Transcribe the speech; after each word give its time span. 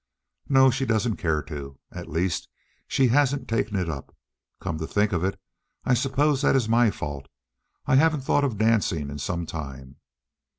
"No, 0.49 0.71
she 0.71 0.87
doesn't 0.87 1.17
care 1.17 1.43
to. 1.43 1.77
At 1.91 2.09
least 2.09 2.49
she 2.87 3.09
hasn't 3.09 3.47
taken 3.47 3.75
it 3.75 3.87
up. 3.87 4.15
Come 4.59 4.79
to 4.79 4.87
think 4.87 5.11
of 5.13 5.23
it, 5.23 5.39
I 5.85 5.93
suppose 5.93 6.41
that 6.41 6.55
is 6.55 6.67
my 6.67 6.89
fault. 6.89 7.27
I 7.85 7.97
haven't 7.97 8.21
thought 8.21 8.43
of 8.43 8.57
dancing 8.57 9.11
in 9.11 9.19
some 9.19 9.45
time." 9.45 9.97